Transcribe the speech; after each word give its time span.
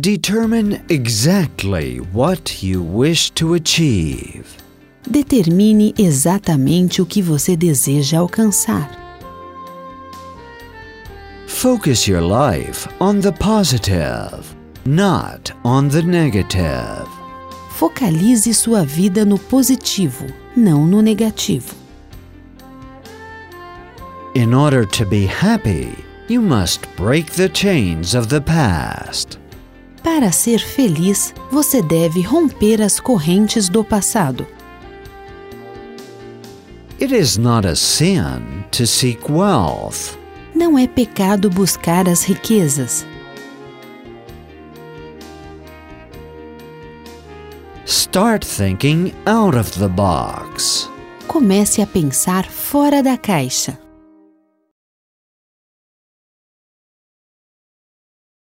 Determine 0.00 0.82
exactly 0.88 1.98
what 1.98 2.62
you 2.62 2.82
wish 2.82 3.28
to 3.32 3.52
achieve. 3.52 4.46
Determine 5.06 5.92
exatamente 5.98 7.02
o 7.02 7.04
que 7.04 7.20
você 7.20 7.54
deseja 7.54 8.18
alcançar. 8.18 8.90
Focus 11.46 12.08
your 12.08 12.22
life 12.22 12.88
on 13.00 13.20
the 13.20 13.32
positive, 13.32 14.56
not 14.86 15.52
on 15.62 15.90
the 15.90 16.00
negative. 16.00 17.06
Focalize 17.72 18.54
sua 18.54 18.86
vida 18.86 19.26
no 19.26 19.38
positivo, 19.38 20.24
não 20.56 20.86
no 20.86 21.02
negativo. 21.02 21.74
In 24.34 24.54
order 24.54 24.86
to 24.86 25.04
be 25.04 25.26
happy, 25.26 25.94
you 26.30 26.40
must 26.40 26.80
break 26.96 27.30
the 27.32 27.50
chains 27.50 28.14
of 28.14 28.28
the 28.28 28.40
past. 28.40 29.41
Para 30.02 30.32
ser 30.32 30.58
feliz, 30.58 31.32
você 31.50 31.80
deve 31.80 32.22
romper 32.22 32.82
as 32.82 32.98
correntes 32.98 33.68
do 33.68 33.84
passado. 33.84 34.46
It 37.00 37.14
is 37.14 37.36
not 37.36 37.66
a 37.66 37.74
sin 37.76 38.64
to 38.72 38.86
seek 38.86 39.30
wealth. 39.30 40.16
Não 40.54 40.76
é 40.76 40.86
pecado 40.86 41.48
buscar 41.48 42.08
as 42.08 42.24
riquezas. 42.24 43.06
Start 47.86 48.44
thinking 48.44 49.12
out 49.26 49.56
of 49.56 49.78
the 49.78 49.88
box. 49.88 50.88
Comece 51.26 51.80
a 51.80 51.86
pensar 51.86 52.44
fora 52.44 53.02
da 53.02 53.16
caixa. 53.16 53.81